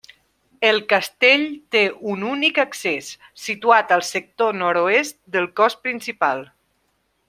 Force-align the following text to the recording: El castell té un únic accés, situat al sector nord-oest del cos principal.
El 0.69 0.79
castell 0.93 1.43
té 1.75 1.83
un 2.15 2.25
únic 2.31 2.57
accés, 2.65 3.11
situat 3.45 3.95
al 3.99 4.05
sector 4.11 4.59
nord-oest 4.63 5.19
del 5.37 5.51
cos 5.61 5.81
principal. 5.87 6.47